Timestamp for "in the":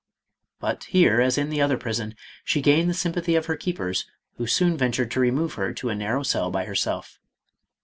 1.37-1.61